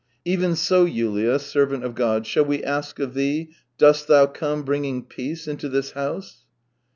Even 0.25 0.55
so. 0.55 0.83
Yulia, 0.83 1.37
servant 1.37 1.83
of 1.83 1.93
God. 1.93 2.25
shall 2.25 2.43
we 2.43 2.63
ask 2.63 2.97
of 2.97 3.13
thee, 3.13 3.51
Dost 3.77 4.07
thou 4.07 4.25
come 4.25 4.63
bringing 4.63 5.05
peace 5.05 5.47
into 5.47 5.69
this 5.69 5.91
house 5.91 6.43